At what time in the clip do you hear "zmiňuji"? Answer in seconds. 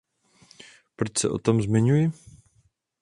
1.61-2.11